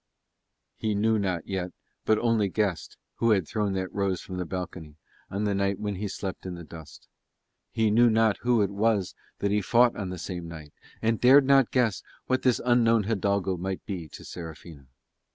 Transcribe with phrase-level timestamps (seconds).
[0.77, 1.73] He knew not yet,
[2.05, 4.95] but only guessed, who had thrown that rose from the balcony
[5.29, 7.07] on the night when he slept on the dust:
[7.69, 11.45] he knew not who it was that he fought on the same night, and dared
[11.45, 14.87] not guess what that unknown hidalgo might be to Serafina.